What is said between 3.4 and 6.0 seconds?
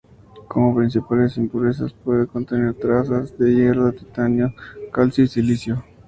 hierro, titanio, calcio y silicio.